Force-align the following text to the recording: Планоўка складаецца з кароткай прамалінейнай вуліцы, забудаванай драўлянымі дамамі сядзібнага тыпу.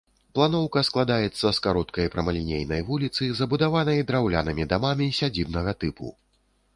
Планоўка 0.37 0.81
складаецца 0.87 1.47
з 1.57 1.61
кароткай 1.65 2.07
прамалінейнай 2.15 2.81
вуліцы, 2.87 3.29
забудаванай 3.41 4.01
драўлянымі 4.13 4.65
дамамі 4.73 5.11
сядзібнага 5.19 5.71
тыпу. 5.85 6.07